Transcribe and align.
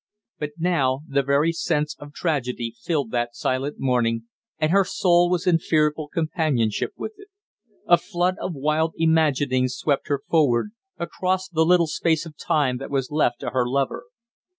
But 0.39 0.53
now 0.57 1.01
the 1.07 1.21
very 1.21 1.51
sense 1.51 1.95
of 1.99 2.11
tragedy 2.11 2.73
filled 2.81 3.11
that 3.11 3.35
silent 3.35 3.75
morning, 3.77 4.23
and 4.57 4.71
her 4.71 4.83
soul 4.83 5.29
was 5.29 5.45
in 5.45 5.59
fearful 5.59 6.07
companionship 6.07 6.93
with 6.97 7.11
it. 7.17 7.27
A 7.85 7.97
flood 7.99 8.37
of 8.41 8.55
wild 8.55 8.95
imaginings 8.97 9.75
swept 9.75 10.07
her 10.07 10.23
forward, 10.27 10.71
across 10.97 11.47
the 11.47 11.61
little 11.65 11.85
space 11.85 12.25
of 12.25 12.35
time 12.35 12.77
that 12.77 12.89
was 12.89 13.11
left 13.11 13.41
to 13.41 13.51
her 13.51 13.67
lover. 13.67 14.05